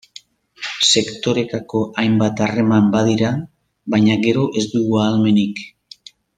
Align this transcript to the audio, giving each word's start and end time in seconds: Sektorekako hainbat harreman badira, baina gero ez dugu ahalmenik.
Sektorekako 0.91 1.81
hainbat 2.03 2.41
harreman 2.47 2.89
badira, 2.97 3.31
baina 3.97 4.19
gero 4.27 4.47
ez 4.63 4.65
dugu 4.75 4.99
ahalmenik. 5.05 5.65